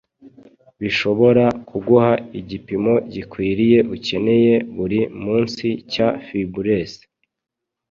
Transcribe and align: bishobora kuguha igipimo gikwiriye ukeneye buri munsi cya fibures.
bishobora 0.79 1.45
kuguha 1.69 2.11
igipimo 2.39 2.93
gikwiriye 3.13 3.79
ukeneye 3.95 4.53
buri 4.75 4.99
munsi 5.23 5.67
cya 5.91 6.07
fibures. 6.25 6.93